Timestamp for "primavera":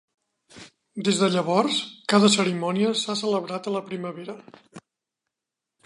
3.91-4.39